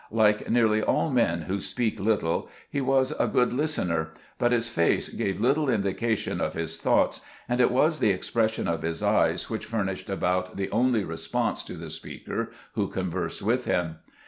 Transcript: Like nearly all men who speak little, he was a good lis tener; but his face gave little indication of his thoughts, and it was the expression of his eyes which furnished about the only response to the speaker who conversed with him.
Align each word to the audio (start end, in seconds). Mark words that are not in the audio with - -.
Like 0.09 0.49
nearly 0.49 0.81
all 0.81 1.11
men 1.11 1.41
who 1.43 1.59
speak 1.59 1.99
little, 1.99 2.49
he 2.67 2.81
was 2.81 3.13
a 3.19 3.27
good 3.27 3.53
lis 3.53 3.75
tener; 3.75 4.07
but 4.39 4.51
his 4.51 4.67
face 4.67 5.09
gave 5.09 5.39
little 5.39 5.69
indication 5.69 6.41
of 6.41 6.55
his 6.55 6.79
thoughts, 6.79 7.21
and 7.47 7.61
it 7.61 7.69
was 7.69 7.99
the 7.99 8.09
expression 8.09 8.67
of 8.67 8.81
his 8.81 9.03
eyes 9.03 9.47
which 9.47 9.67
furnished 9.67 10.09
about 10.09 10.57
the 10.57 10.71
only 10.71 11.03
response 11.03 11.63
to 11.65 11.75
the 11.75 11.91
speaker 11.91 12.49
who 12.73 12.87
conversed 12.87 13.43
with 13.43 13.65
him. 13.65 13.97